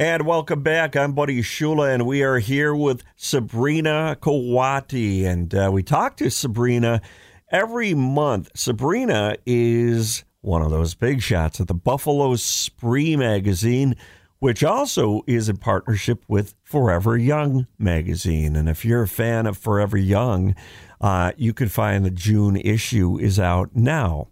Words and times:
And 0.00 0.24
welcome 0.24 0.62
back. 0.62 0.94
I'm 0.94 1.12
Buddy 1.12 1.42
Shula, 1.42 1.92
and 1.92 2.06
we 2.06 2.22
are 2.22 2.38
here 2.38 2.72
with 2.72 3.02
Sabrina 3.16 4.16
Kawati. 4.20 5.24
And 5.24 5.52
uh, 5.52 5.70
we 5.72 5.82
talk 5.82 6.16
to 6.18 6.30
Sabrina 6.30 7.02
every 7.50 7.94
month. 7.94 8.48
Sabrina 8.54 9.34
is 9.44 10.22
one 10.40 10.62
of 10.62 10.70
those 10.70 10.94
big 10.94 11.20
shots 11.20 11.60
at 11.60 11.66
the 11.66 11.74
Buffalo 11.74 12.36
Spree 12.36 13.16
magazine, 13.16 13.96
which 14.40 14.62
also 14.62 15.22
is 15.26 15.48
in 15.48 15.56
partnership 15.56 16.24
with 16.28 16.54
Forever 16.62 17.16
Young 17.16 17.66
magazine. 17.78 18.54
And 18.54 18.68
if 18.68 18.84
you're 18.84 19.02
a 19.02 19.08
fan 19.08 19.46
of 19.46 19.58
Forever 19.58 19.96
Young, 19.96 20.54
uh, 21.00 21.32
you 21.36 21.52
can 21.52 21.68
find 21.68 22.04
the 22.04 22.10
June 22.10 22.56
issue 22.56 23.18
is 23.18 23.38
out 23.38 23.74
now. 23.74 24.28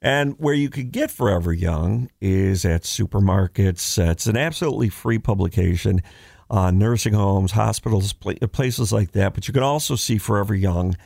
And 0.00 0.34
where 0.38 0.54
you 0.54 0.70
can 0.70 0.90
get 0.90 1.10
Forever 1.10 1.52
Young 1.52 2.08
is 2.20 2.64
at 2.64 2.82
supermarkets. 2.82 3.98
It's 4.10 4.26
an 4.26 4.36
absolutely 4.36 4.90
free 4.90 5.18
publication, 5.18 6.02
uh, 6.50 6.70
nursing 6.70 7.14
homes, 7.14 7.52
hospitals, 7.52 8.12
places 8.12 8.92
like 8.92 9.12
that. 9.12 9.34
But 9.34 9.48
you 9.48 9.54
can 9.54 9.62
also 9.64 9.96
see 9.96 10.18
Forever 10.18 10.54
Young 10.54 10.96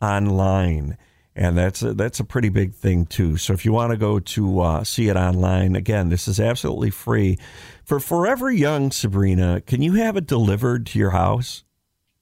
online. 0.00 0.96
And 1.36 1.56
that's 1.56 1.82
a, 1.82 1.92
that's 1.92 2.18
a 2.18 2.24
pretty 2.24 2.48
big 2.48 2.74
thing 2.74 3.04
too. 3.04 3.36
So 3.36 3.52
if 3.52 3.66
you 3.66 3.72
want 3.72 3.90
to 3.90 3.98
go 3.98 4.18
to 4.18 4.60
uh, 4.60 4.84
see 4.84 5.08
it 5.08 5.16
online, 5.16 5.76
again, 5.76 6.08
this 6.08 6.26
is 6.26 6.40
absolutely 6.40 6.88
free. 6.88 7.38
For 7.84 8.00
Forever 8.00 8.50
Young, 8.50 8.90
Sabrina, 8.90 9.60
can 9.60 9.82
you 9.82 9.92
have 9.94 10.16
it 10.16 10.26
delivered 10.26 10.86
to 10.86 10.98
your 10.98 11.10
house? 11.10 11.62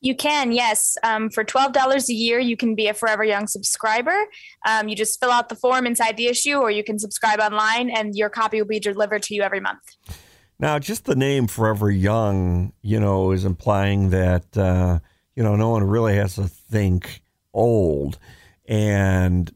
You 0.00 0.16
can, 0.16 0.50
yes. 0.52 0.98
Um, 1.04 1.30
for 1.30 1.44
$12 1.44 2.08
a 2.08 2.12
year, 2.12 2.40
you 2.40 2.56
can 2.56 2.74
be 2.74 2.88
a 2.88 2.92
Forever 2.92 3.24
Young 3.24 3.46
subscriber. 3.46 4.26
Um, 4.66 4.88
you 4.88 4.96
just 4.96 5.18
fill 5.20 5.30
out 5.30 5.48
the 5.48 5.54
form 5.54 5.86
inside 5.86 6.16
the 6.16 6.26
issue, 6.26 6.56
or 6.56 6.70
you 6.70 6.84
can 6.84 6.98
subscribe 6.98 7.38
online, 7.38 7.88
and 7.90 8.14
your 8.16 8.28
copy 8.28 8.60
will 8.60 8.68
be 8.68 8.80
delivered 8.80 9.22
to 9.22 9.34
you 9.34 9.42
every 9.42 9.60
month. 9.60 9.80
Now, 10.58 10.78
just 10.78 11.04
the 11.04 11.14
name 11.14 11.46
Forever 11.46 11.90
Young, 11.90 12.72
you 12.82 13.00
know, 13.00 13.30
is 13.30 13.44
implying 13.44 14.10
that, 14.10 14.58
uh, 14.58 14.98
you 15.36 15.42
know, 15.42 15.56
no 15.56 15.70
one 15.70 15.84
really 15.84 16.16
has 16.16 16.34
to 16.34 16.48
think 16.48 17.22
old. 17.54 18.18
And 18.66 19.52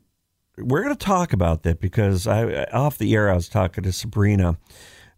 we're 0.56 0.82
going 0.82 0.94
to 0.94 1.04
talk 1.04 1.32
about 1.32 1.62
that 1.62 1.80
because 1.80 2.26
I, 2.26 2.64
off 2.64 2.98
the 2.98 3.14
air, 3.14 3.30
I 3.30 3.34
was 3.34 3.48
talking 3.48 3.84
to 3.84 3.92
Sabrina 3.92 4.58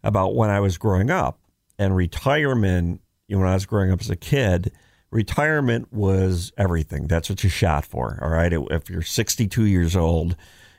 about 0.03 0.35
when 0.35 0.49
I 0.49 0.59
was 0.59 0.77
growing 0.77 1.09
up 1.09 1.39
and 1.77 1.95
retirement, 1.95 3.01
you 3.27 3.35
know, 3.35 3.41
when 3.41 3.49
I 3.49 3.55
was 3.55 3.65
growing 3.65 3.91
up 3.91 4.01
as 4.01 4.09
a 4.09 4.15
kid 4.15 4.71
retirement 5.11 5.91
was 5.91 6.51
everything. 6.57 7.07
That's 7.07 7.29
what 7.29 7.43
you 7.43 7.49
shot 7.49 7.85
for. 7.85 8.17
All 8.21 8.29
right. 8.29 8.51
If 8.51 8.89
you're 8.89 9.01
62 9.01 9.65
years 9.65 9.95
old, 9.95 10.35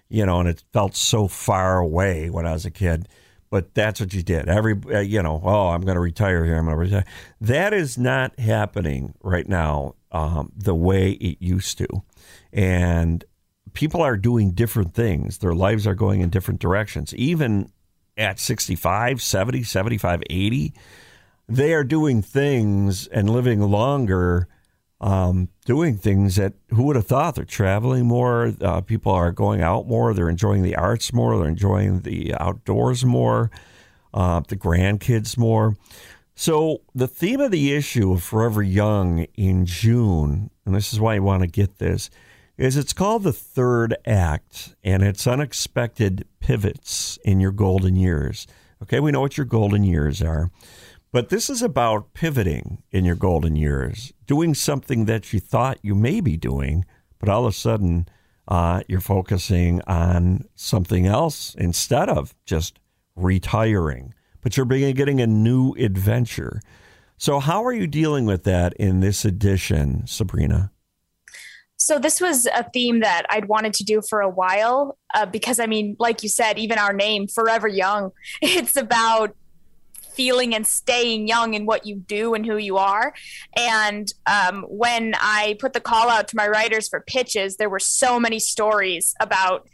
you 0.09 0.27
know, 0.27 0.41
and 0.41 0.49
it 0.49 0.65
felt 0.73 0.97
so 0.97 1.29
far 1.29 1.79
away 1.79 2.31
when 2.31 2.47
I 2.47 2.53
was 2.53 2.65
a 2.65 2.71
kid, 2.71 3.09
but 3.51 3.75
that's 3.75 4.01
what 4.01 4.13
you 4.15 4.23
did. 4.23 4.49
Every, 4.49 4.75
uh, 4.93 5.01
you 5.01 5.23
know, 5.23 5.41
oh, 5.45 5.69
I'm 5.69 5.83
going 5.83 5.95
to 5.95 6.01
retire 6.01 6.45
here. 6.45 6.57
I'm 6.57 6.65
going 6.65 6.77
to 6.77 6.81
retire. 6.81 7.05
That 7.41 7.73
is 7.73 7.99
not 7.99 8.39
happening 8.39 9.15
right 9.23 9.49
now 9.49 9.95
um, 10.13 10.53
the 10.57 10.75
way 10.75 11.13
it 11.13 11.39
used 11.41 11.79
to. 11.79 11.87
And 12.53 13.25
people 13.73 14.03
are 14.03 14.17
doing 14.17 14.53
different 14.53 14.95
things. 14.95 15.39
Their 15.39 15.55
lives 15.55 15.87
are 15.87 15.95
going 15.95 16.21
in 16.21 16.31
different 16.31 16.61
directions. 16.61 17.15
Even 17.15 17.73
at 18.17 18.39
65, 18.39 19.23
70, 19.23 19.63
75, 19.63 20.23
80, 20.29 20.75
they 21.49 21.73
are 21.73 21.85
doing 21.85 22.23
things 22.23 23.07
and 23.09 23.29
living 23.29 23.61
longer, 23.61 24.49
um, 25.01 25.49
doing 25.65 25.97
things 25.97 26.37
that 26.37 26.53
who 26.69 26.85
would 26.85 26.97
have 26.97 27.07
thought 27.07 27.35
they're 27.35 27.45
traveling 27.45 28.07
more. 28.07 28.53
Uh, 28.61 28.81
people 28.83 29.13
are 29.13 29.33
going 29.33 29.63
out 29.63 29.89
more. 29.89 30.15
They're 30.15 30.29
enjoying 30.29 30.63
the 30.63 30.77
arts 30.77 31.13
more. 31.13 31.39
They're 31.39 31.49
enjoying 31.49 32.01
the 32.03 32.35
outdoors 32.35 33.05
more. 33.05 33.51
Uh, 34.15 34.43
the 34.47 34.57
grandkids 34.57 35.39
more. 35.39 35.75
So 36.35 36.83
the 36.95 37.09
theme 37.09 37.41
of 37.41 37.51
the 37.51 37.73
issue 37.75 38.13
of 38.13 38.23
Forever 38.23 38.63
Young 38.63 39.27
in 39.35 39.67
June, 39.67 40.51
and 40.65 40.75
this 40.75 40.93
is 40.93 41.01
why 41.01 41.15
you 41.15 41.23
want 41.23 41.43
to 41.43 41.49
get 41.49 41.79
this, 41.79 42.11
is 42.57 42.77
it's 42.77 42.93
called 42.93 43.23
the 43.23 43.33
third 43.33 43.97
act, 44.07 44.75
and 44.83 45.03
it's 45.03 45.27
unexpected 45.27 46.27
pivots 46.41 47.19
in 47.25 47.41
your 47.41 47.53
golden 47.53 47.97
years. 47.97 48.47
Okay, 48.83 49.01
we 49.01 49.13
know 49.13 49.21
what 49.21 49.37
your 49.37 49.47
golden 49.47 49.85
years 49.85 50.23
are. 50.23 50.51
But 51.13 51.29
this 51.29 51.51
is 51.51 51.61
about 51.61 52.15
pivoting 52.15 52.83
in 52.91 53.05
your 53.05 53.17
golden 53.17 53.55
years, 53.55 54.13
doing 54.27 54.55
something 54.55 55.05
that 55.05 55.33
you 55.33 55.41
thought 55.41 55.79
you 55.83 55.95
may 55.95 56.21
be 56.21 56.39
doing, 56.39 56.87
but 57.19 57.29
all 57.29 57.47
of 57.47 57.53
a 57.53 57.57
sudden 57.57 58.09
uh, 58.49 58.83
you're 58.89 59.01
focusing 59.01 59.83
on 59.83 60.47
something 60.55 61.07
else 61.07 61.55
instead 61.57 62.09
of 62.09 62.35
just 62.47 62.79
retiring. 63.15 64.15
But 64.43 64.57
you're 64.57 64.67
getting 64.67 65.21
a 65.21 65.27
new 65.27 65.73
adventure. 65.75 66.61
So, 67.17 67.39
how 67.39 67.65
are 67.65 67.73
you 67.73 67.87
dealing 67.87 68.27
with 68.27 68.45
that 68.45 68.73
in 68.75 69.01
this 69.01 69.25
edition, 69.25 70.07
Sabrina? 70.07 70.73
So 71.77 71.99
this 71.99 72.21
was 72.21 72.47
a 72.47 72.63
theme 72.73 73.01
that 73.01 73.27
I'd 73.29 73.47
wanted 73.47 73.75
to 73.75 73.85
do 73.85 74.03
for 74.09 74.21
a 74.21 74.29
while 74.29 74.99
uh, 75.15 75.27
because 75.27 75.59
I 75.59 75.67
mean, 75.67 75.97
like 75.99 76.23
you 76.23 76.29
said, 76.29 76.57
even 76.57 76.79
our 76.79 76.93
name, 76.93 77.27
Forever 77.27 77.67
Young, 77.67 78.13
it's 78.43 78.77
about 78.77 79.35
feeling 80.15 80.55
and 80.55 80.67
staying 80.67 81.27
young 81.27 81.55
in 81.55 81.67
what 81.67 81.87
you 81.87 81.97
do 81.97 82.35
and 82.35 82.47
who 82.47 82.57
you 82.57 82.77
are. 82.77 83.15
And 83.57 84.13
um, 84.27 84.65
when 84.69 85.15
I 85.19 85.57
put 85.59 85.73
the 85.73 85.81
call 85.81 86.09
out 86.09 86.29
to 86.29 86.37
my 86.37 86.47
writers 86.47 86.89
for 86.89 87.01
pitches, 87.01 87.57
there 87.57 87.71
were 87.71 87.81
so 87.81 88.21
many 88.21 88.39
stories 88.39 89.15
about 89.19 89.69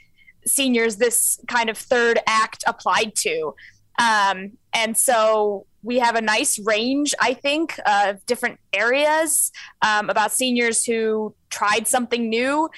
seniors 0.47 0.97
this 0.97 1.39
kind 1.47 1.69
of 1.69 1.77
third 1.77 2.21
act 2.27 2.65
applied 2.67 3.15
to. 3.17 3.55
Um, 3.99 4.53
and 4.73 4.97
so 4.97 5.67
we 5.83 5.99
have 5.99 6.15
a 6.15 6.21
nice 6.21 6.59
range, 6.59 7.15
I 7.21 7.35
think, 7.35 7.79
of 7.87 8.25
different 8.27 8.61
areas 8.73 9.53
um, 9.83 10.11
about 10.11 10.33
seniors 10.33 10.85
who 10.85 11.35
tried 11.51 11.87
something 11.87 12.29
new. 12.29 12.69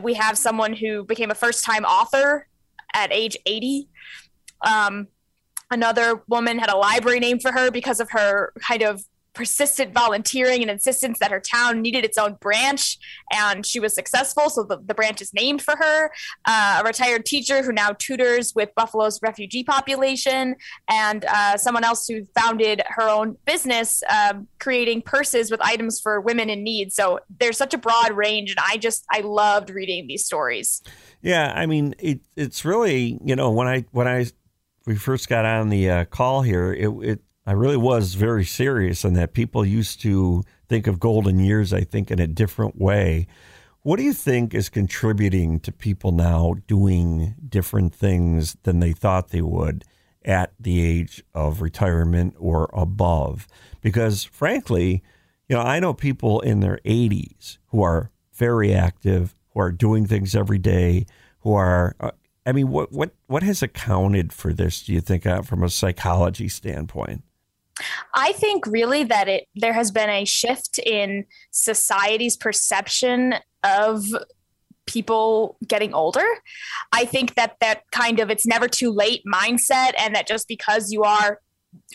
We 0.00 0.14
have 0.14 0.36
someone 0.36 0.72
who 0.72 1.04
became 1.04 1.30
a 1.30 1.34
first 1.34 1.64
time 1.64 1.84
author 1.84 2.48
at 2.94 3.12
age 3.12 3.36
80. 3.46 3.88
Um, 4.66 5.08
Another 5.70 6.22
woman 6.28 6.58
had 6.58 6.70
a 6.70 6.76
library 6.76 7.18
named 7.18 7.42
for 7.42 7.50
her 7.50 7.70
because 7.70 7.98
of 7.98 8.10
her 8.12 8.52
kind 8.60 8.82
of 8.82 9.02
persistent 9.36 9.92
volunteering 9.92 10.62
and 10.62 10.70
insistence 10.70 11.18
that 11.18 11.30
her 11.30 11.38
town 11.38 11.82
needed 11.82 12.04
its 12.04 12.16
own 12.16 12.34
branch 12.40 12.98
and 13.30 13.66
she 13.66 13.78
was 13.78 13.94
successful 13.94 14.48
so 14.48 14.62
the, 14.64 14.78
the 14.86 14.94
branch 14.94 15.20
is 15.20 15.32
named 15.34 15.60
for 15.60 15.76
her. 15.76 16.10
Uh, 16.46 16.78
a 16.80 16.84
retired 16.84 17.26
teacher 17.26 17.62
who 17.62 17.70
now 17.70 17.90
tutors 17.98 18.54
with 18.54 18.74
buffalo's 18.74 19.20
refugee 19.22 19.62
population 19.62 20.56
and 20.88 21.26
uh, 21.26 21.56
someone 21.56 21.84
else 21.84 22.08
who 22.08 22.24
founded 22.34 22.82
her 22.88 23.08
own 23.08 23.36
business 23.44 24.02
um, 24.10 24.48
creating 24.58 25.02
purses 25.02 25.50
with 25.50 25.60
items 25.60 26.00
for 26.00 26.20
women 26.20 26.48
in 26.48 26.64
need. 26.64 26.92
So 26.92 27.20
there's 27.38 27.58
such 27.58 27.74
a 27.74 27.78
broad 27.78 28.12
range 28.12 28.50
and 28.50 28.60
i 28.66 28.78
just 28.78 29.04
i 29.10 29.20
loved 29.20 29.68
reading 29.70 30.06
these 30.06 30.24
stories. 30.24 30.82
Yeah 31.20 31.52
i 31.54 31.66
mean 31.66 31.94
it, 31.98 32.20
it's 32.36 32.64
really 32.64 33.18
you 33.22 33.36
know 33.36 33.50
when 33.50 33.68
i 33.68 33.84
when 33.92 34.08
i 34.08 34.26
we 34.86 34.94
first 34.94 35.28
got 35.28 35.44
on 35.44 35.68
the 35.68 35.90
uh, 35.90 36.04
call 36.04 36.42
here, 36.42 36.72
it, 36.72 36.88
it 37.02 37.20
I 37.46 37.52
really 37.52 37.76
was 37.76 38.14
very 38.14 38.44
serious 38.44 39.04
in 39.04 39.14
that 39.14 39.32
people 39.32 39.64
used 39.64 40.00
to 40.02 40.42
think 40.68 40.88
of 40.88 40.98
golden 40.98 41.38
years, 41.38 41.72
I 41.72 41.82
think, 41.82 42.10
in 42.10 42.18
a 42.18 42.26
different 42.26 42.80
way. 42.80 43.28
What 43.82 43.98
do 43.98 44.02
you 44.02 44.12
think 44.12 44.52
is 44.52 44.68
contributing 44.68 45.60
to 45.60 45.70
people 45.70 46.10
now 46.10 46.56
doing 46.66 47.36
different 47.48 47.94
things 47.94 48.56
than 48.64 48.80
they 48.80 48.92
thought 48.92 49.28
they 49.28 49.42
would 49.42 49.84
at 50.24 50.54
the 50.58 50.84
age 50.84 51.22
of 51.34 51.60
retirement 51.60 52.34
or 52.36 52.68
above? 52.72 53.46
Because 53.80 54.24
frankly, 54.24 55.04
you 55.48 55.54
know, 55.54 55.62
I 55.62 55.78
know 55.78 55.94
people 55.94 56.40
in 56.40 56.58
their 56.58 56.80
80s 56.84 57.58
who 57.68 57.80
are 57.82 58.10
very 58.34 58.74
active, 58.74 59.36
who 59.54 59.60
are 59.60 59.70
doing 59.70 60.04
things 60.04 60.34
every 60.34 60.58
day, 60.58 61.06
who 61.40 61.54
are 61.54 61.94
uh, 62.00 62.10
I 62.44 62.52
mean, 62.52 62.70
what 62.70 62.92
what 62.92 63.12
what 63.26 63.42
has 63.42 63.62
accounted 63.62 64.32
for 64.32 64.52
this? 64.52 64.82
Do 64.82 64.92
you 64.92 65.00
think, 65.00 65.26
uh, 65.26 65.42
from 65.42 65.64
a 65.64 65.68
psychology 65.68 66.48
standpoint? 66.48 67.24
I 68.14 68.32
think 68.32 68.66
really 68.66 69.04
that 69.04 69.28
it 69.28 69.48
there 69.54 69.72
has 69.72 69.90
been 69.90 70.10
a 70.10 70.24
shift 70.24 70.78
in 70.78 71.26
society's 71.50 72.36
perception 72.36 73.34
of 73.62 74.04
people 74.86 75.56
getting 75.66 75.92
older. 75.92 76.26
I 76.92 77.04
think 77.04 77.34
that 77.34 77.56
that 77.60 77.82
kind 77.90 78.20
of 78.20 78.30
it's 78.30 78.46
never 78.46 78.68
too 78.68 78.90
late 78.90 79.22
mindset 79.26 79.92
and 79.98 80.14
that 80.14 80.26
just 80.26 80.48
because 80.48 80.92
you 80.92 81.02
are 81.02 81.40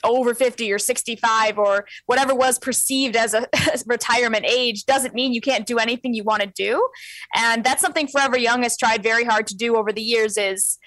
over 0.03 0.35
50 0.35 0.71
or 0.71 0.77
65 0.77 1.57
or 1.57 1.85
whatever 2.05 2.35
was 2.35 2.59
perceived 2.59 3.15
as 3.15 3.33
a 3.33 3.47
retirement 3.85 4.45
age 4.45 4.85
doesn't 4.85 5.15
mean 5.15 5.33
you 5.33 5.41
can't 5.41 5.65
do 5.65 5.77
anything 5.79 6.13
you 6.13 6.23
want 6.23 6.41
to 6.41 6.47
do 6.49 6.87
and 7.35 7.63
that's 7.63 7.81
something 7.81 8.07
forever 8.07 8.37
young 8.37 8.61
has 8.61 8.77
tried 8.77 9.01
very 9.01 9.23
hard 9.23 9.47
to 9.47 9.55
do 9.55 9.75
over 9.75 9.91
the 9.91 10.01
years 10.01 10.37
is 10.37 10.77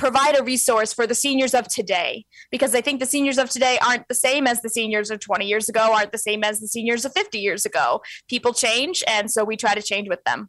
provide 0.00 0.38
a 0.38 0.42
resource 0.42 0.94
for 0.94 1.06
the 1.06 1.14
seniors 1.14 1.52
of 1.52 1.68
today 1.68 2.24
because 2.50 2.74
I 2.74 2.80
think 2.80 3.00
the 3.00 3.06
seniors 3.06 3.36
of 3.36 3.50
today 3.50 3.78
aren't 3.86 4.08
the 4.08 4.14
same 4.14 4.46
as 4.46 4.62
the 4.62 4.70
seniors 4.70 5.10
of 5.10 5.20
20 5.20 5.44
years 5.44 5.68
ago, 5.68 5.92
aren't 5.94 6.10
the 6.10 6.18
same 6.18 6.42
as 6.42 6.58
the 6.58 6.68
seniors 6.68 7.04
of 7.04 7.12
50 7.12 7.38
years 7.38 7.66
ago. 7.66 8.00
People 8.26 8.54
change, 8.54 9.04
and 9.06 9.30
so 9.30 9.44
we 9.44 9.58
try 9.58 9.74
to 9.74 9.82
change 9.82 10.08
with 10.08 10.24
them. 10.24 10.48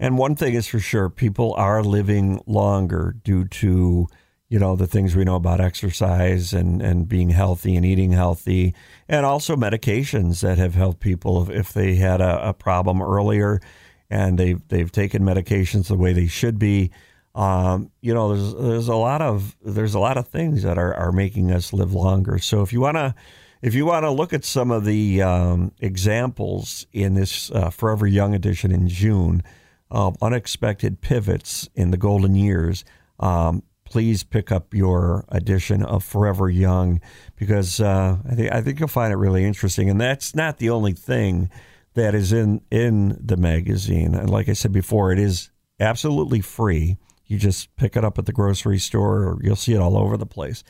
And 0.00 0.18
one 0.18 0.34
thing 0.34 0.54
is 0.54 0.66
for 0.66 0.80
sure 0.80 1.08
people 1.08 1.54
are 1.54 1.84
living 1.84 2.42
longer 2.46 3.14
due 3.22 3.44
to 3.46 4.08
you 4.48 4.58
know 4.58 4.74
the 4.74 4.88
things 4.88 5.14
we 5.14 5.22
know 5.22 5.36
about 5.36 5.60
exercise 5.60 6.52
and 6.52 6.82
and 6.82 7.08
being 7.08 7.30
healthy 7.30 7.76
and 7.76 7.86
eating 7.86 8.10
healthy 8.10 8.74
and 9.08 9.24
also 9.24 9.54
medications 9.54 10.40
that 10.40 10.58
have 10.58 10.74
helped 10.74 10.98
people 10.98 11.48
if, 11.48 11.72
they 11.72 11.94
had 11.94 12.20
a, 12.20 12.48
a, 12.48 12.52
problem 12.52 13.00
earlier 13.00 13.60
and 14.08 14.36
they've 14.36 14.66
they've 14.66 14.90
taken 14.90 15.22
medications 15.22 15.86
the 15.86 15.94
way 15.94 16.12
they 16.12 16.26
should 16.26 16.58
be 16.58 16.90
um, 17.34 17.90
you 18.00 18.12
know 18.12 18.34
there's 18.34 18.54
there's 18.54 18.88
a 18.88 18.96
lot 18.96 19.22
of 19.22 19.56
there's 19.64 19.94
a 19.94 19.98
lot 19.98 20.16
of 20.16 20.28
things 20.28 20.62
that 20.62 20.78
are, 20.78 20.94
are 20.94 21.12
making 21.12 21.50
us 21.50 21.72
live 21.72 21.92
longer 21.92 22.38
so 22.38 22.62
if 22.62 22.72
you 22.72 22.80
want 22.80 22.96
to 22.96 23.14
if 23.62 23.74
you 23.74 23.84
want 23.84 24.04
to 24.04 24.10
look 24.10 24.32
at 24.32 24.44
some 24.44 24.70
of 24.70 24.84
the 24.84 25.22
um, 25.22 25.72
examples 25.80 26.86
in 26.92 27.14
this 27.14 27.50
uh, 27.52 27.70
forever 27.70 28.06
young 28.06 28.34
edition 28.34 28.72
in 28.72 28.88
june 28.88 29.42
of 29.90 30.16
unexpected 30.22 31.00
pivots 31.00 31.68
in 31.74 31.90
the 31.90 31.96
golden 31.96 32.34
years 32.34 32.84
um, 33.20 33.62
please 33.90 34.22
pick 34.22 34.50
up 34.52 34.72
your 34.72 35.24
edition 35.28 35.84
of 35.84 36.02
Forever 36.04 36.48
Young 36.48 37.00
because 37.36 37.80
uh, 37.80 38.16
I 38.24 38.34
think 38.34 38.52
I 38.52 38.62
think 38.62 38.78
you'll 38.78 38.88
find 38.88 39.12
it 39.12 39.16
really 39.16 39.44
interesting. 39.44 39.90
And 39.90 40.00
that's 40.00 40.34
not 40.34 40.58
the 40.58 40.70
only 40.70 40.92
thing 40.92 41.50
that 41.94 42.14
is 42.14 42.32
in 42.32 42.62
in 42.70 43.18
the 43.20 43.36
magazine. 43.36 44.14
And 44.14 44.30
like 44.30 44.48
I 44.48 44.54
said 44.54 44.72
before, 44.72 45.12
it 45.12 45.18
is 45.18 45.50
absolutely 45.80 46.40
free. 46.40 46.96
You 47.30 47.38
just 47.38 47.74
pick 47.76 47.96
it 47.96 48.04
up 48.04 48.18
at 48.18 48.26
the 48.26 48.32
grocery 48.32 48.80
store, 48.80 49.22
or 49.22 49.38
you'll 49.40 49.54
see 49.54 49.72
it 49.72 49.78
all 49.78 49.96
over 49.96 50.16
the 50.16 50.26
place. 50.26 50.64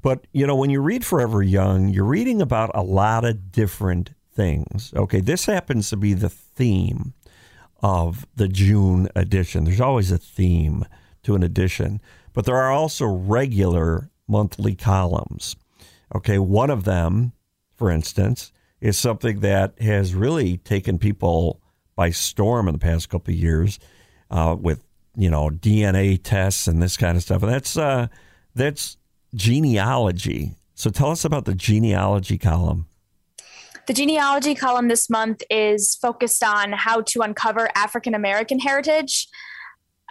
But 0.00 0.26
you 0.32 0.46
know, 0.46 0.54
when 0.54 0.70
you 0.70 0.80
read 0.80 1.04
Forever 1.04 1.42
Young, 1.42 1.88
you're 1.88 2.04
reading 2.04 2.40
about 2.40 2.70
a 2.72 2.82
lot 2.82 3.24
of 3.24 3.50
different 3.50 4.14
things. 4.32 4.92
Okay, 4.94 5.20
this 5.20 5.46
happens 5.46 5.90
to 5.90 5.96
be 5.96 6.14
the 6.14 6.28
theme 6.28 7.14
of 7.82 8.26
the 8.36 8.46
June 8.46 9.08
edition. 9.16 9.64
There's 9.64 9.80
always 9.80 10.12
a 10.12 10.18
theme 10.18 10.84
to 11.24 11.34
an 11.34 11.42
edition. 11.42 12.00
But 12.32 12.44
there 12.44 12.56
are 12.56 12.70
also 12.70 13.06
regular 13.06 14.10
monthly 14.28 14.76
columns. 14.76 15.56
Okay, 16.14 16.38
one 16.38 16.70
of 16.70 16.84
them, 16.84 17.32
for 17.74 17.90
instance, 17.90 18.52
is 18.80 18.96
something 18.96 19.40
that 19.40 19.80
has 19.80 20.14
really 20.14 20.58
taken 20.58 20.98
people 20.98 21.60
by 21.96 22.10
storm 22.10 22.68
in 22.68 22.72
the 22.74 22.78
past 22.78 23.08
couple 23.08 23.34
of 23.34 23.40
years 23.40 23.80
uh, 24.30 24.54
with 24.58 24.84
you 25.16 25.30
know 25.30 25.50
DNA 25.50 26.20
tests 26.22 26.66
and 26.66 26.82
this 26.82 26.96
kind 26.96 27.16
of 27.16 27.22
stuff. 27.22 27.42
And 27.42 27.52
that's 27.52 27.76
uh, 27.76 28.08
that's 28.54 28.96
genealogy. 29.34 30.56
So 30.74 30.90
tell 30.90 31.10
us 31.10 31.24
about 31.24 31.44
the 31.44 31.54
genealogy 31.54 32.38
column. 32.38 32.86
The 33.86 33.92
genealogy 33.92 34.54
column 34.54 34.88
this 34.88 35.10
month 35.10 35.42
is 35.50 35.94
focused 35.94 36.42
on 36.42 36.72
how 36.72 37.02
to 37.02 37.20
uncover 37.20 37.68
African 37.74 38.14
American 38.14 38.58
heritage. 38.58 39.28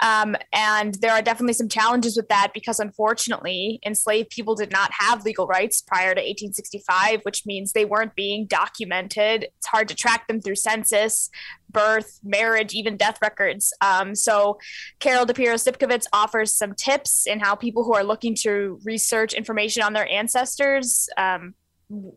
Um, 0.01 0.35
and 0.51 0.95
there 0.95 1.11
are 1.11 1.21
definitely 1.21 1.53
some 1.53 1.69
challenges 1.69 2.17
with 2.17 2.27
that 2.29 2.51
because, 2.53 2.79
unfortunately, 2.79 3.79
enslaved 3.85 4.29
people 4.29 4.55
did 4.55 4.71
not 4.71 4.91
have 4.99 5.23
legal 5.23 5.47
rights 5.47 5.81
prior 5.81 6.15
to 6.15 6.21
1865, 6.21 7.21
which 7.23 7.45
means 7.45 7.71
they 7.71 7.85
weren't 7.85 8.15
being 8.15 8.47
documented. 8.47 9.43
It's 9.43 9.67
hard 9.67 9.87
to 9.89 9.95
track 9.95 10.27
them 10.27 10.41
through 10.41 10.55
census, 10.55 11.29
birth, 11.69 12.19
marriage, 12.23 12.73
even 12.73 12.97
death 12.97 13.19
records. 13.21 13.73
Um, 13.81 14.15
so, 14.15 14.57
Carol 14.99 15.25
DePiero 15.25 15.55
Stipkovitz 15.55 16.05
offers 16.11 16.55
some 16.55 16.73
tips 16.73 17.27
in 17.27 17.39
how 17.39 17.55
people 17.55 17.83
who 17.83 17.93
are 17.93 18.03
looking 18.03 18.35
to 18.41 18.79
research 18.83 19.33
information 19.33 19.83
on 19.83 19.93
their 19.93 20.07
ancestors 20.07 21.07
um, 21.17 21.53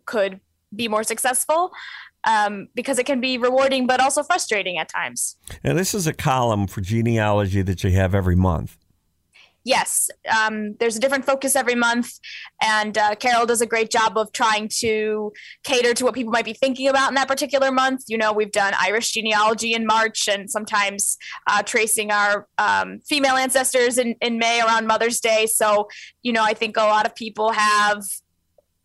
could 0.07 0.41
be 0.75 0.89
more 0.89 1.05
successful 1.05 1.73
um, 2.25 2.69
because 2.75 2.99
it 2.99 3.07
can 3.07 3.21
be 3.21 3.39
rewarding 3.39 3.87
but 3.87 4.01
also 4.01 4.23
frustrating 4.23 4.79
at 4.79 4.89
times. 4.89 5.37
And 5.63 5.79
this 5.79 5.95
is 5.95 6.07
a 6.07 6.13
column 6.13 6.67
for 6.67 6.81
genealogy 6.81 7.63
that 7.63 7.85
you 7.85 7.91
have 7.93 8.15
every 8.15 8.37
month. 8.37 8.77
Yes, 9.67 10.09
um, 10.33 10.77
there's 10.79 10.97
a 10.97 11.01
different 11.01 11.25
focus 11.25 11.57
every 11.57 11.75
month, 11.75 12.13
and 12.63 12.97
uh, 12.97 13.17
Carol 13.17 13.47
does 13.47 13.61
a 13.61 13.67
great 13.67 13.91
job 13.91 14.17
of 14.17 14.31
trying 14.31 14.69
to 14.79 15.33
cater 15.65 15.93
to 15.93 16.05
what 16.05 16.15
people 16.15 16.31
might 16.31 16.45
be 16.45 16.53
thinking 16.53 16.87
about 16.87 17.09
in 17.09 17.17
that 17.17 17.27
particular 17.27 17.73
month. 17.73 18.05
You 18.07 18.17
know, 18.17 18.33
we've 18.33 18.53
done 18.53 18.75
Irish 18.79 19.11
genealogy 19.11 19.75
in 19.75 19.85
March, 19.85 20.29
and 20.29 20.49
sometimes 20.49 21.19
uh, 21.49 21.65
tracing 21.65 22.13
our 22.13 22.47
um, 22.59 23.01
female 23.09 23.35
ancestors 23.35 23.99
in, 23.99 24.15
in 24.21 24.39
May 24.39 24.61
around 24.61 24.87
Mother's 24.87 25.19
Day. 25.19 25.47
So, 25.47 25.89
you 26.23 26.33
know, 26.33 26.45
I 26.45 26.55
think 26.55 26.77
a 26.77 26.83
lot 26.83 27.05
of 27.05 27.17
people 27.17 27.51
have 27.51 28.05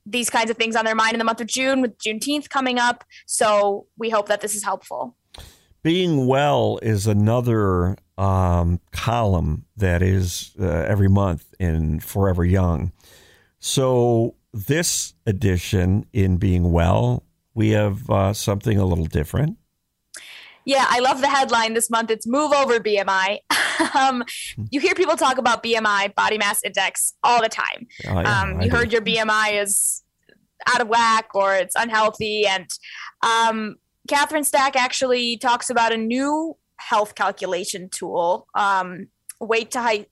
these 0.05 0.29
kinds 0.29 0.49
of 0.49 0.57
things 0.57 0.75
on 0.75 0.85
their 0.85 0.95
mind 0.95 1.13
in 1.13 1.19
the 1.19 1.25
month 1.25 1.41
of 1.41 1.47
June 1.47 1.81
with 1.81 1.97
Juneteenth 1.97 2.49
coming 2.49 2.79
up. 2.79 3.03
So 3.25 3.87
we 3.97 4.09
hope 4.09 4.27
that 4.27 4.41
this 4.41 4.55
is 4.55 4.63
helpful. 4.63 5.15
Being 5.83 6.27
well 6.27 6.79
is 6.81 7.07
another 7.07 7.97
um, 8.17 8.79
column 8.91 9.65
that 9.77 10.01
is 10.01 10.55
uh, 10.59 10.65
every 10.65 11.09
month 11.09 11.53
in 11.59 11.99
Forever 11.99 12.45
Young. 12.45 12.91
So 13.59 14.35
this 14.53 15.13
edition 15.25 16.05
in 16.13 16.37
Being 16.37 16.71
Well, 16.71 17.23
we 17.53 17.69
have 17.71 18.09
uh, 18.09 18.33
something 18.33 18.77
a 18.77 18.85
little 18.85 19.05
different. 19.05 19.57
Yeah, 20.65 20.85
I 20.87 20.99
love 20.99 21.21
the 21.21 21.27
headline 21.27 21.73
this 21.73 21.89
month. 21.89 22.11
It's 22.11 22.27
Move 22.27 22.53
Over 22.53 22.79
BMI. 22.79 23.39
um, 23.95 24.23
you 24.69 24.79
hear 24.79 24.93
people 24.93 25.15
talk 25.15 25.37
about 25.37 25.63
BMI, 25.63 26.13
body 26.13 26.37
mass 26.37 26.63
index, 26.63 27.13
all 27.23 27.41
the 27.41 27.49
time. 27.49 27.87
Oh, 28.07 28.21
yeah, 28.21 28.41
um, 28.41 28.61
you 28.61 28.69
heard 28.69 28.91
your 28.93 29.01
BMI 29.01 29.61
is 29.61 30.00
out 30.67 30.81
of 30.81 30.87
whack 30.87 31.29
or 31.33 31.55
it's 31.55 31.75
unhealthy. 31.75 32.45
And 32.45 32.69
um, 33.23 33.75
Catherine 34.07 34.43
Stack 34.43 34.75
actually 34.75 35.37
talks 35.37 35.69
about 35.69 35.93
a 35.93 35.97
new 35.97 36.57
health 36.77 37.15
calculation 37.15 37.89
tool, 37.89 38.47
um, 38.55 39.07
weight 39.39 39.71
to 39.71 39.81
height, 39.81 40.09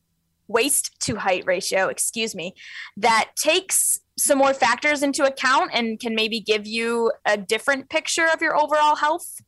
waist 0.48 1.00
to 1.02 1.16
height 1.16 1.44
ratio, 1.46 1.88
excuse 1.88 2.36
me, 2.36 2.54
that 2.98 3.32
takes 3.36 4.00
some 4.18 4.38
more 4.38 4.54
factors 4.54 5.02
into 5.02 5.24
account 5.24 5.72
and 5.74 6.00
can 6.00 6.14
maybe 6.14 6.40
give 6.40 6.68
you 6.68 7.12
a 7.26 7.38
different 7.38 7.90
picture 7.90 8.28
of 8.32 8.42
your 8.42 8.58
overall 8.58 8.96
health. 8.96 9.42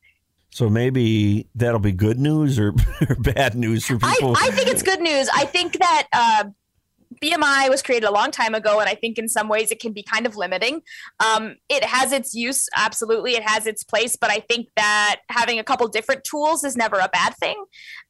So 0.51 0.69
maybe 0.69 1.47
that'll 1.55 1.79
be 1.79 1.93
good 1.93 2.19
news 2.19 2.59
or, 2.59 2.73
or 3.09 3.15
bad 3.15 3.55
news 3.55 3.85
for 3.85 3.97
people. 3.97 4.35
I, 4.37 4.47
I, 4.47 4.51
think 4.51 4.67
it's 4.67 4.83
good 4.83 4.99
news. 4.99 5.29
I 5.33 5.45
think 5.45 5.79
that 5.79 6.07
uh, 6.13 6.49
BMI 7.21 7.69
was 7.69 7.81
created 7.83 8.07
a 8.07 8.11
long 8.11 8.31
time 8.31 8.55
ago, 8.55 8.79
and 8.79 8.89
I 8.89 8.95
think 8.95 9.17
in 9.17 9.29
some 9.29 9.47
ways 9.47 9.71
it 9.71 9.79
can 9.79 9.93
be 9.93 10.03
kind 10.03 10.25
of 10.25 10.35
limiting. 10.35 10.81
Um, 11.19 11.55
it 11.69 11.83
has 11.83 12.11
its 12.11 12.33
use, 12.33 12.67
absolutely, 12.75 13.35
it 13.35 13.43
has 13.43 13.67
its 13.67 13.83
place, 13.83 14.15
but 14.15 14.31
I 14.31 14.39
think 14.39 14.69
that 14.75 15.19
having 15.29 15.59
a 15.59 15.63
couple 15.63 15.87
different 15.87 16.23
tools 16.23 16.63
is 16.63 16.75
never 16.75 16.97
a 16.97 17.09
bad 17.13 17.35
thing. 17.35 17.63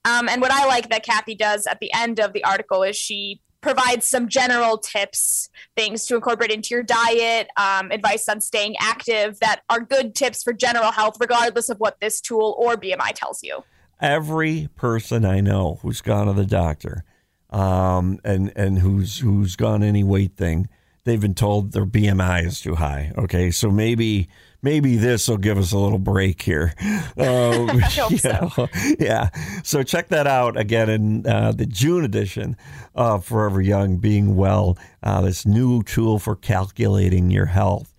Um, 0.06 0.30
and 0.30 0.42
what 0.42 0.52
I 0.52 0.66
like 0.66 0.90
that 0.90 1.04
Kathy 1.04 1.36
does 1.36 1.68
at 1.68 1.80
the 1.82 1.92
end 1.94 2.20
of 2.20 2.32
the 2.32 2.44
article 2.44 2.84
is 2.84 2.96
she 2.96 3.42
provides 3.60 4.10
some 4.10 4.28
general 4.28 4.78
tips, 4.78 5.50
things 5.76 6.06
to 6.06 6.16
incorporate 6.16 6.52
into 6.52 6.70
your 6.74 6.84
diet, 6.84 7.48
um, 7.58 7.92
advice 7.92 8.28
on 8.28 8.42
staying 8.42 8.76
active 8.80 9.40
that 9.40 9.62
are 9.70 9.82
good 9.82 10.16
tips 10.16 10.42
for 10.42 10.54
general 10.54 10.92
health, 10.92 11.18
regardless 11.20 11.70
of 11.70 11.78
what 11.78 12.00
this 12.02 12.20
tool 12.20 12.56
or 12.58 12.76
BMI 12.76 13.12
tells 13.14 13.44
you. 13.44 13.64
Every 14.00 14.70
person 14.76 15.26
I 15.26 15.42
know 15.42 15.80
who's 15.82 16.02
gone 16.02 16.26
to 16.26 16.34
the 16.34 16.46
doctor 16.46 17.04
um, 17.52 18.20
and 18.24 18.52
and 18.56 18.80
who's 18.80 19.20
who's 19.20 19.56
gone 19.56 19.84
any 19.84 20.04
weight 20.04 20.36
thing, 20.36 20.70
they've 21.04 21.22
been 21.22 21.36
told 21.36 21.72
their 21.72 21.86
BMI 21.86 22.46
is 22.46 22.62
too 22.62 22.76
high. 22.76 23.12
Okay, 23.18 23.52
so 23.52 23.70
maybe 23.70 24.30
maybe 24.62 24.96
this 24.96 25.28
will 25.28 25.38
give 25.38 25.58
us 25.58 25.72
a 25.72 25.78
little 25.78 26.00
break 26.00 26.42
here. 26.42 26.74
Uh, 27.18 27.66
I 27.68 27.80
hope 27.80 28.14
so. 28.20 28.68
yeah. 29.00 29.30
So 29.64 29.84
check 29.84 30.10
that 30.10 30.28
out 30.28 30.58
again 30.58 30.90
in 30.90 31.28
uh, 31.28 31.52
the 31.52 31.66
June 31.66 32.04
edition 32.04 32.56
of 32.96 33.26
Forever 33.26 33.62
Young 33.62 33.98
Being 33.98 34.36
Well, 34.36 34.78
uh, 35.04 35.22
this 35.22 35.46
new 35.46 35.84
tool 35.84 36.20
for 36.20 36.36
calculating 36.36 37.30
your 37.32 37.48
health. 37.48 37.94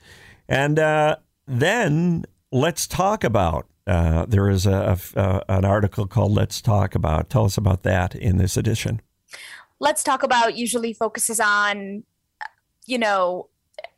And 0.49 0.79
uh, 0.79 1.17
then 1.47 2.25
let's 2.51 2.87
talk 2.87 3.25
about. 3.25 3.67
Uh, 3.85 4.25
there 4.27 4.49
is 4.49 4.65
a, 4.65 4.97
a, 5.17 5.43
an 5.49 5.65
article 5.65 6.07
called 6.07 6.31
Let's 6.31 6.61
Talk 6.61 6.95
About. 6.95 7.29
Tell 7.29 7.45
us 7.45 7.57
about 7.57 7.83
that 7.83 8.15
in 8.15 8.37
this 8.37 8.57
edition. 8.57 9.01
Let's 9.81 10.03
Talk 10.03 10.23
About 10.23 10.57
usually 10.57 10.93
focuses 10.93 11.41
on, 11.41 12.05
you 12.87 12.99
know, 12.99 13.49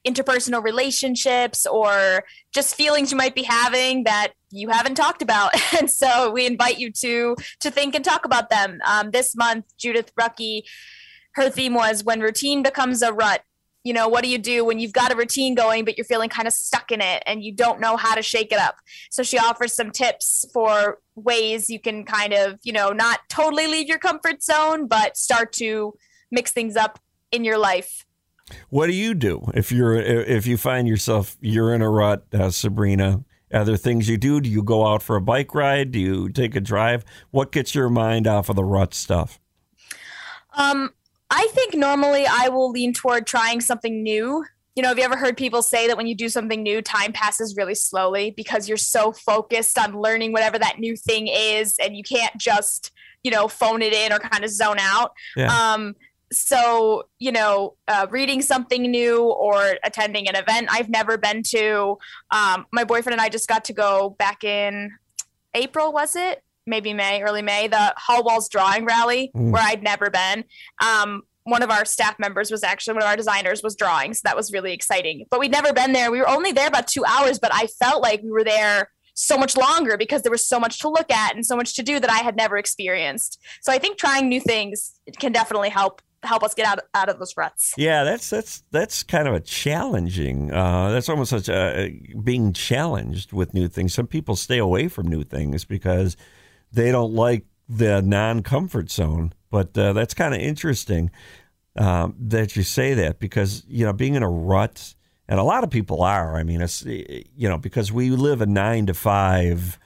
interpersonal 0.06 0.62
relationships 0.62 1.66
or 1.66 2.24
just 2.52 2.74
feelings 2.74 3.10
you 3.10 3.16
might 3.16 3.34
be 3.34 3.42
having 3.42 4.04
that 4.04 4.32
you 4.50 4.68
haven't 4.68 4.94
talked 4.94 5.22
about. 5.22 5.52
And 5.78 5.90
so 5.90 6.30
we 6.30 6.46
invite 6.46 6.78
you 6.78 6.92
to 7.00 7.36
to 7.60 7.70
think 7.70 7.94
and 7.94 8.04
talk 8.04 8.24
about 8.24 8.48
them. 8.48 8.78
Um, 8.86 9.10
this 9.10 9.34
month 9.34 9.64
judith 9.76 10.12
ruckey 10.18 10.62
her 11.34 11.50
theme 11.50 11.74
was 11.74 12.04
when 12.04 12.20
routine 12.20 12.62
becomes 12.62 13.02
a 13.02 13.12
rut 13.12 13.42
you 13.84 13.92
know 13.92 14.08
what 14.08 14.24
do 14.24 14.30
you 14.30 14.38
do 14.38 14.64
when 14.64 14.78
you've 14.78 14.92
got 14.92 15.12
a 15.12 15.16
routine 15.16 15.54
going 15.54 15.84
but 15.84 15.96
you're 15.96 16.04
feeling 16.04 16.28
kind 16.28 16.48
of 16.48 16.54
stuck 16.54 16.90
in 16.90 17.00
it 17.00 17.22
and 17.26 17.44
you 17.44 17.52
don't 17.52 17.80
know 17.80 17.96
how 17.96 18.14
to 18.14 18.22
shake 18.22 18.50
it 18.50 18.58
up 18.58 18.76
so 19.10 19.22
she 19.22 19.38
offers 19.38 19.72
some 19.72 19.90
tips 19.90 20.44
for 20.52 20.98
ways 21.14 21.70
you 21.70 21.78
can 21.78 22.04
kind 22.04 22.32
of 22.32 22.58
you 22.62 22.72
know 22.72 22.90
not 22.90 23.20
totally 23.28 23.66
leave 23.66 23.86
your 23.86 23.98
comfort 23.98 24.42
zone 24.42 24.86
but 24.86 25.16
start 25.16 25.52
to 25.52 25.94
mix 26.30 26.50
things 26.50 26.76
up 26.76 26.98
in 27.30 27.44
your 27.44 27.58
life 27.58 28.04
what 28.68 28.86
do 28.86 28.92
you 28.92 29.14
do 29.14 29.50
if 29.54 29.72
you're 29.72 29.94
if 29.96 30.46
you 30.46 30.56
find 30.56 30.86
yourself 30.86 31.36
you're 31.40 31.72
in 31.74 31.82
a 31.82 31.88
rut, 31.88 32.24
uh, 32.32 32.50
Sabrina? 32.50 33.24
Are 33.52 33.64
there 33.64 33.76
things 33.76 34.08
you 34.08 34.16
do? 34.16 34.40
Do 34.40 34.50
you 34.50 34.62
go 34.62 34.86
out 34.86 35.02
for 35.02 35.16
a 35.16 35.20
bike 35.20 35.54
ride? 35.54 35.92
Do 35.92 36.00
you 36.00 36.28
take 36.28 36.56
a 36.56 36.60
drive? 36.60 37.04
What 37.30 37.52
gets 37.52 37.74
your 37.74 37.88
mind 37.88 38.26
off 38.26 38.48
of 38.48 38.56
the 38.56 38.64
rut 38.64 38.94
stuff? 38.94 39.38
Um, 40.56 40.92
I 41.34 41.48
think 41.48 41.74
normally 41.74 42.26
I 42.30 42.48
will 42.48 42.70
lean 42.70 42.92
toward 42.92 43.26
trying 43.26 43.60
something 43.60 44.04
new. 44.04 44.44
You 44.76 44.82
know, 44.82 44.88
have 44.88 44.98
you 44.98 45.04
ever 45.04 45.16
heard 45.16 45.36
people 45.36 45.62
say 45.62 45.88
that 45.88 45.96
when 45.96 46.06
you 46.06 46.14
do 46.14 46.28
something 46.28 46.62
new, 46.62 46.80
time 46.80 47.12
passes 47.12 47.56
really 47.56 47.74
slowly 47.74 48.30
because 48.30 48.68
you're 48.68 48.76
so 48.76 49.10
focused 49.10 49.76
on 49.76 50.00
learning 50.00 50.32
whatever 50.32 50.60
that 50.60 50.78
new 50.78 50.96
thing 50.96 51.26
is, 51.28 51.76
and 51.82 51.96
you 51.96 52.04
can't 52.04 52.36
just, 52.36 52.92
you 53.24 53.32
know, 53.32 53.48
phone 53.48 53.82
it 53.82 53.92
in 53.92 54.12
or 54.12 54.20
kind 54.20 54.44
of 54.44 54.50
zone 54.50 54.78
out. 54.78 55.12
Yeah. 55.36 55.52
Um, 55.52 55.94
so 56.32 57.04
you 57.18 57.30
know 57.30 57.74
uh, 57.88 58.06
reading 58.10 58.42
something 58.42 58.82
new 58.82 59.22
or 59.22 59.76
attending 59.84 60.28
an 60.28 60.34
event 60.34 60.66
i've 60.70 60.88
never 60.88 61.16
been 61.16 61.42
to 61.42 61.96
um, 62.32 62.66
my 62.72 62.82
boyfriend 62.82 63.12
and 63.12 63.20
i 63.20 63.28
just 63.28 63.46
got 63.46 63.64
to 63.64 63.72
go 63.72 64.16
back 64.18 64.42
in 64.42 64.90
april 65.54 65.92
was 65.92 66.16
it 66.16 66.42
maybe 66.66 66.92
may 66.92 67.22
early 67.22 67.42
may 67.42 67.68
the 67.68 67.94
Hallwalls 68.08 68.48
drawing 68.48 68.84
rally 68.84 69.30
mm. 69.34 69.50
where 69.50 69.62
i'd 69.62 69.82
never 69.82 70.10
been 70.10 70.44
um, 70.82 71.22
one 71.44 71.62
of 71.62 71.70
our 71.70 71.84
staff 71.84 72.18
members 72.18 72.50
was 72.50 72.62
actually 72.62 72.94
one 72.94 73.02
of 73.02 73.08
our 73.08 73.16
designers 73.16 73.62
was 73.62 73.74
drawing 73.74 74.14
so 74.14 74.20
that 74.24 74.36
was 74.36 74.52
really 74.52 74.72
exciting 74.72 75.26
but 75.30 75.40
we'd 75.40 75.52
never 75.52 75.72
been 75.72 75.92
there 75.92 76.10
we 76.10 76.18
were 76.18 76.28
only 76.28 76.52
there 76.52 76.68
about 76.68 76.86
two 76.86 77.04
hours 77.04 77.38
but 77.38 77.50
i 77.54 77.66
felt 77.66 78.02
like 78.02 78.22
we 78.22 78.30
were 78.30 78.44
there 78.44 78.88
so 79.14 79.38
much 79.38 79.56
longer 79.56 79.96
because 79.96 80.22
there 80.22 80.32
was 80.32 80.46
so 80.46 80.60
much 80.60 80.80
to 80.80 80.88
look 80.88 81.10
at 81.10 81.34
and 81.34 81.46
so 81.46 81.56
much 81.56 81.74
to 81.76 81.82
do 81.82 81.98
that 82.00 82.10
I 82.10 82.18
had 82.18 82.36
never 82.36 82.56
experienced. 82.56 83.40
So 83.62 83.72
I 83.72 83.78
think 83.78 83.96
trying 83.96 84.28
new 84.28 84.40
things 84.40 84.98
can 85.18 85.32
definitely 85.32 85.70
help 85.70 86.02
help 86.24 86.42
us 86.42 86.54
get 86.54 86.66
out 86.66 86.80
out 86.94 87.08
of 87.08 87.18
those 87.18 87.36
ruts. 87.36 87.74
Yeah, 87.76 88.04
that's 88.04 88.30
that's 88.30 88.64
that's 88.70 89.02
kind 89.02 89.28
of 89.28 89.34
a 89.34 89.40
challenging. 89.40 90.52
Uh, 90.52 90.90
that's 90.90 91.08
almost 91.08 91.30
such 91.30 91.48
a 91.48 92.00
being 92.22 92.52
challenged 92.52 93.32
with 93.32 93.54
new 93.54 93.68
things. 93.68 93.94
Some 93.94 94.06
people 94.06 94.36
stay 94.36 94.58
away 94.58 94.88
from 94.88 95.06
new 95.06 95.22
things 95.22 95.64
because 95.64 96.16
they 96.74 96.92
don't 96.92 97.14
like 97.14 97.44
the 97.68 98.02
non-comfort 98.02 98.90
zone. 98.90 99.32
But 99.50 99.76
uh, 99.78 99.92
that's 99.92 100.14
kind 100.14 100.34
of 100.34 100.40
interesting 100.40 101.10
um, 101.76 102.14
that 102.18 102.56
you 102.56 102.62
say 102.62 102.94
that 102.94 103.18
because 103.18 103.64
you 103.68 103.84
know 103.84 103.92
being 103.92 104.14
in 104.14 104.22
a 104.22 104.30
rut, 104.30 104.94
and 105.28 105.38
a 105.40 105.44
lot 105.44 105.64
of 105.64 105.70
people 105.70 106.02
are. 106.02 106.36
I 106.36 106.42
mean, 106.42 106.60
it's 106.60 106.84
you 106.84 107.48
know 107.48 107.58
because 107.58 107.92
we 107.92 108.10
live 108.10 108.40
a 108.40 108.46
nine 108.46 108.86
to 108.86 108.94
five 108.94 109.78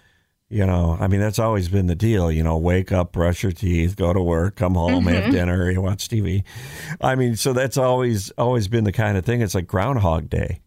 you 0.50 0.64
know, 0.64 0.96
I 0.98 1.08
mean, 1.08 1.20
that's 1.20 1.38
always 1.38 1.68
been 1.68 1.86
the 1.86 1.94
deal. 1.94 2.32
You 2.32 2.42
know, 2.42 2.56
wake 2.56 2.90
up, 2.90 3.12
brush 3.12 3.42
your 3.42 3.52
teeth, 3.52 3.96
go 3.96 4.12
to 4.14 4.20
work, 4.20 4.56
come 4.56 4.74
home, 4.74 5.04
mm-hmm. 5.04 5.14
have 5.14 5.30
dinner, 5.30 5.70
you 5.70 5.82
watch 5.82 6.08
TV. 6.08 6.42
I 7.00 7.16
mean, 7.16 7.36
so 7.36 7.52
that's 7.52 7.76
always 7.76 8.30
always 8.32 8.66
been 8.66 8.84
the 8.84 8.92
kind 8.92 9.18
of 9.18 9.26
thing. 9.26 9.42
It's 9.42 9.54
like 9.54 9.66
Groundhog 9.66 10.30
Day. 10.30 10.60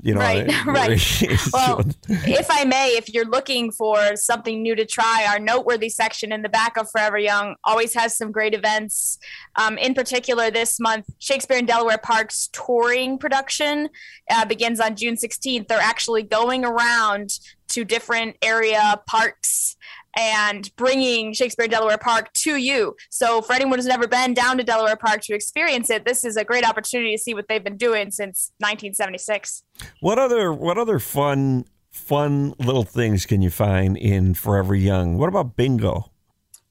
You 0.00 0.14
know, 0.14 0.20
right, 0.20 0.46
right. 0.66 1.22
well, 1.52 1.82
if 2.08 2.46
I 2.50 2.64
may, 2.64 2.90
if 2.96 3.12
you're 3.12 3.24
looking 3.24 3.72
for 3.72 4.14
something 4.14 4.62
new 4.62 4.76
to 4.76 4.84
try, 4.84 5.26
our 5.28 5.38
noteworthy 5.38 5.88
section 5.88 6.32
in 6.32 6.42
the 6.42 6.48
back 6.48 6.76
of 6.76 6.88
Forever 6.90 7.18
Young 7.18 7.56
always 7.64 7.94
has 7.94 8.16
some 8.16 8.30
great 8.30 8.54
events. 8.54 9.18
Um, 9.56 9.76
in 9.76 9.94
particular, 9.94 10.50
this 10.50 10.78
month, 10.78 11.06
Shakespeare 11.18 11.58
in 11.58 11.66
Delaware 11.66 11.98
Park's 11.98 12.48
touring 12.52 13.18
production 13.18 13.88
uh, 14.30 14.44
begins 14.44 14.78
on 14.78 14.94
June 14.94 15.16
16th. 15.16 15.66
They're 15.66 15.78
actually 15.80 16.22
going 16.22 16.64
around 16.64 17.30
to 17.68 17.84
different 17.84 18.36
area 18.40 19.00
parks 19.06 19.76
and 20.18 20.74
bringing 20.74 21.32
Shakespeare 21.32 21.68
Delaware 21.68 21.96
Park 21.96 22.32
to 22.32 22.56
you. 22.56 22.96
So, 23.08 23.40
for 23.40 23.52
anyone 23.52 23.78
who's 23.78 23.86
never 23.86 24.08
been 24.08 24.34
down 24.34 24.58
to 24.58 24.64
Delaware 24.64 24.96
Park 24.96 25.22
to 25.22 25.34
experience 25.34 25.88
it, 25.90 26.04
this 26.04 26.24
is 26.24 26.36
a 26.36 26.44
great 26.44 26.68
opportunity 26.68 27.12
to 27.12 27.22
see 27.22 27.34
what 27.34 27.46
they've 27.48 27.62
been 27.62 27.76
doing 27.76 28.10
since 28.10 28.50
1976. 28.58 29.62
What 30.00 30.18
other 30.18 30.52
what 30.52 30.76
other 30.76 30.98
fun 30.98 31.64
fun 31.90 32.52
little 32.58 32.82
things 32.82 33.26
can 33.26 33.42
you 33.42 33.50
find 33.50 33.96
in 33.96 34.34
Forever 34.34 34.74
Young? 34.74 35.16
What 35.18 35.28
about 35.28 35.56
bingo? 35.56 36.10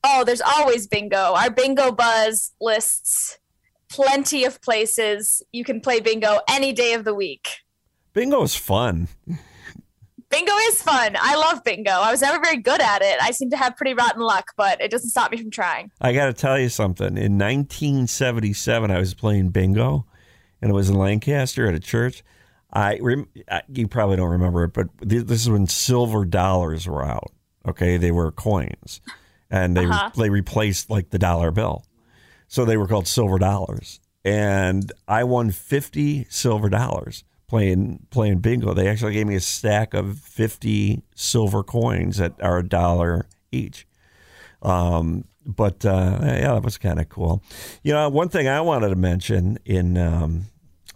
Oh, 0.03 0.25
there's 0.25 0.41
always 0.41 0.85
bingo. 0.85 1.33
Our 1.33 1.49
bingo 1.49 1.91
buzz 1.91 2.51
lists 2.59 3.39
plenty 3.89 4.43
of 4.43 4.61
places 4.61 5.41
you 5.53 5.63
can 5.63 5.79
play 5.79 6.01
bingo 6.01 6.39
any 6.49 6.73
day 6.73 6.93
of 6.93 7.05
the 7.05 7.13
week. 7.13 7.47
Bingo 8.11 8.43
is 8.43 8.55
fun. 8.55 9.07
Bingo 10.29 10.53
is 10.69 10.81
fun. 10.81 11.15
I 11.19 11.35
love 11.35 11.63
bingo. 11.63 11.91
I 11.91 12.11
was 12.11 12.21
never 12.21 12.43
very 12.43 12.57
good 12.57 12.81
at 12.81 13.01
it. 13.01 13.17
I 13.21 13.31
seem 13.31 13.49
to 13.51 13.57
have 13.57 13.75
pretty 13.75 13.93
rotten 13.93 14.21
luck, 14.21 14.53
but 14.57 14.81
it 14.81 14.91
doesn't 14.91 15.09
stop 15.09 15.31
me 15.31 15.37
from 15.37 15.51
trying. 15.51 15.91
I 16.01 16.13
got 16.13 16.25
to 16.25 16.33
tell 16.33 16.59
you 16.59 16.69
something. 16.69 17.17
In 17.17 17.37
1977, 17.37 18.91
I 18.91 18.99
was 18.99 19.13
playing 19.13 19.49
bingo, 19.49 20.05
and 20.61 20.71
it 20.71 20.73
was 20.73 20.89
in 20.89 20.95
Lancaster 20.95 21.67
at 21.67 21.75
a 21.75 21.79
church. 21.79 22.23
I, 22.73 22.99
you 23.69 23.87
probably 23.87 24.17
don't 24.17 24.29
remember 24.29 24.65
it, 24.65 24.73
but 24.73 24.87
this 24.99 25.41
is 25.41 25.49
when 25.49 25.67
silver 25.67 26.25
dollars 26.25 26.87
were 26.87 27.03
out. 27.03 27.31
Okay, 27.65 27.97
they 27.97 28.11
were 28.11 28.31
coins, 28.31 29.01
and 29.49 29.75
they 29.75 29.85
uh-huh. 29.85 30.11
they 30.15 30.29
replaced 30.29 30.89
like 30.89 31.09
the 31.09 31.19
dollar 31.19 31.51
bill, 31.51 31.85
so 32.47 32.65
they 32.65 32.77
were 32.77 32.87
called 32.87 33.07
silver 33.07 33.37
dollars. 33.37 33.99
And 34.23 34.91
I 35.07 35.23
won 35.23 35.51
fifty 35.51 36.25
silver 36.29 36.69
dollars 36.69 37.23
playing 37.47 38.05
playing 38.09 38.39
bingo. 38.39 38.73
They 38.73 38.87
actually 38.87 39.13
gave 39.13 39.27
me 39.27 39.35
a 39.35 39.41
stack 39.41 39.93
of 39.93 40.19
fifty 40.19 41.03
silver 41.15 41.63
coins 41.63 42.17
that 42.17 42.33
are 42.41 42.59
a 42.59 42.67
dollar 42.67 43.27
each. 43.51 43.87
Um, 44.61 45.25
but 45.45 45.85
uh, 45.85 46.19
yeah, 46.21 46.53
that 46.53 46.63
was 46.63 46.77
kind 46.77 46.99
of 46.99 47.09
cool. 47.09 47.41
You 47.83 47.93
know, 47.93 48.09
one 48.09 48.29
thing 48.29 48.47
I 48.47 48.61
wanted 48.61 48.89
to 48.89 48.95
mention 48.95 49.59
in 49.65 49.97
um, 49.97 50.45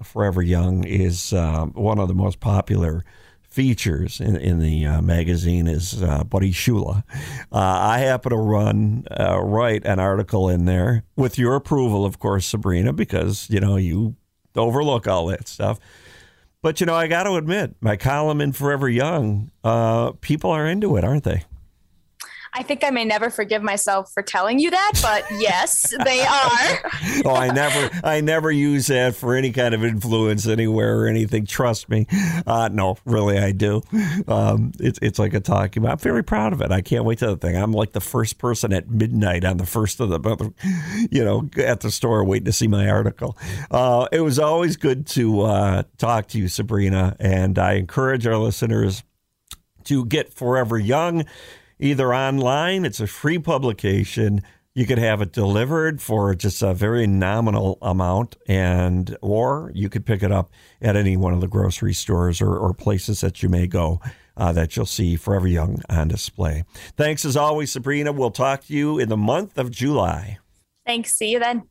Forever 0.04 0.42
Young 0.42 0.84
is 0.84 1.32
uh, 1.32 1.66
one 1.68 2.00
of 2.00 2.08
the 2.08 2.14
most 2.14 2.40
popular 2.40 3.04
features 3.42 4.22
in, 4.22 4.38
in 4.38 4.60
the 4.60 4.86
uh, 4.86 5.02
magazine 5.02 5.68
is 5.68 6.02
uh, 6.02 6.24
Buddy 6.24 6.52
Shula. 6.52 7.04
Uh, 7.52 7.58
I 7.60 8.00
happen 8.00 8.32
to 8.32 8.38
run 8.38 9.06
uh, 9.12 9.40
write 9.42 9.86
an 9.86 10.00
article 10.00 10.50
in 10.50 10.66
there 10.66 11.04
with 11.16 11.38
your 11.38 11.56
approval, 11.56 12.06
of 12.06 12.20
course, 12.20 12.46
Sabrina, 12.46 12.94
because 12.94 13.50
you 13.50 13.60
know 13.60 13.78
you 13.78 14.16
overlook 14.56 15.08
all 15.08 15.28
that 15.28 15.48
stuff. 15.48 15.80
But 16.62 16.80
you 16.80 16.86
know, 16.86 16.94
I 16.94 17.08
got 17.08 17.24
to 17.24 17.36
admit, 17.36 17.76
my 17.82 17.98
column 17.98 18.40
in 18.40 18.52
Forever 18.52 18.88
Young, 18.88 19.50
uh, 19.64 20.12
people 20.22 20.52
are 20.52 20.68
into 20.68 20.96
it, 20.96 21.04
aren't 21.04 21.24
they? 21.24 21.44
I 22.54 22.64
think 22.64 22.84
I 22.84 22.90
may 22.90 23.06
never 23.06 23.30
forgive 23.30 23.64
myself 23.64 24.12
for 24.14 24.22
telling 24.22 24.60
you 24.60 24.72
that, 24.72 24.94
but 25.02 25.24
yes, 25.40 25.94
they 26.04 26.22
are. 26.22 26.92
oh, 27.26 27.36
I 27.36 27.50
never, 27.54 27.90
I 28.04 28.20
never 28.20 28.52
use 28.52 28.88
that 28.88 29.16
for 29.16 29.36
any 29.36 29.52
kind 29.52 29.74
of 29.74 29.86
influence 29.86 30.48
anywhere 30.48 31.00
or 31.00 31.08
anything. 31.08 31.46
Trust 31.46 31.88
me. 31.90 32.08
Uh, 32.46 32.70
no, 32.72 32.98
really, 33.06 33.38
I 33.38 33.54
do. 33.54 33.82
Um, 34.28 34.74
it's 34.80 35.00
it's 35.02 35.18
like 35.18 35.34
a 35.34 35.40
talking. 35.40 35.86
I'm 35.86 35.98
very 35.98 36.24
proud 36.24 36.52
of 36.52 36.62
it. 36.62 36.72
I 36.72 36.82
can't 36.82 37.06
wait 37.06 37.20
to 37.20 37.28
the 37.28 37.38
thing. 37.38 37.56
I'm 37.56 37.72
like 37.72 37.94
the 37.94 38.02
first 38.02 38.38
person 38.38 38.74
at 38.74 38.90
midnight 38.90 39.46
on 39.46 39.58
the 39.58 39.66
first 39.66 40.00
of 40.02 40.10
the, 40.10 40.54
you 41.10 41.24
know, 41.24 41.50
at 41.58 41.80
the 41.80 41.92
store 41.92 42.24
waiting 42.26 42.46
to 42.46 42.52
see 42.52 42.68
my 42.68 42.90
article. 42.90 43.38
Uh, 43.70 44.08
it 44.12 44.22
was 44.22 44.40
always 44.40 44.76
good 44.76 45.08
to 45.08 45.42
uh, 45.42 45.84
talk 45.98 46.28
to 46.30 46.38
you, 46.38 46.50
Sabrina, 46.50 47.16
and 47.20 47.58
I 47.58 47.74
encourage 47.74 48.28
our 48.28 48.38
listeners 48.38 49.04
to 49.86 50.06
get 50.06 50.34
Forever 50.34 50.78
Young 50.78 51.26
either 51.82 52.14
online, 52.14 52.86
it's 52.86 53.00
a 53.00 53.08
free 53.08 53.40
publication. 53.40 54.42
You 54.74 54.86
could 54.86 55.00
have 55.00 55.22
it 55.22 55.34
delivered 55.34 56.02
for 56.02 56.34
just 56.34 56.62
a 56.62 56.74
very 56.74 57.06
nominal 57.06 57.78
amount, 57.82 58.38
and 58.48 59.18
or 59.22 59.72
you 59.74 59.90
could 59.90 60.06
pick 60.06 60.24
it 60.24 60.32
up 60.32 60.50
at 60.82 60.96
any 60.96 61.18
one 61.18 61.34
of 61.34 61.42
the 61.42 61.48
grocery 61.48 61.94
stores 61.94 62.42
or, 62.42 62.56
or 62.56 62.74
places 62.74 63.20
that 63.22 63.44
you 63.44 63.50
may 63.50 63.68
go 63.68 64.00
uh, 64.38 64.54
that 64.54 64.76
you'll 64.76 64.86
see 64.86 65.18
Forever 65.18 65.48
Young 65.48 65.82
on 65.90 66.08
display. 66.08 66.64
Thanks 66.96 67.26
as 67.26 67.36
always, 67.36 67.72
Sabrina. 67.72 68.12
We'll 68.12 68.32
talk 68.32 68.66
to 68.66 68.74
you 68.74 68.98
in 68.98 69.10
the 69.10 69.18
month 69.18 69.58
of 69.58 69.72
July. 69.72 70.40
Thanks. 70.86 71.14
See 71.14 71.32
you 71.32 71.40
then. 71.40 71.71